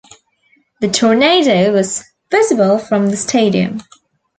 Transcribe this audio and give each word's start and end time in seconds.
The 0.79 0.87
tornado 0.87 1.71
was 1.73 2.03
visible 2.31 2.79
from 2.79 3.11
the 3.11 3.17
stadium. 3.17 3.83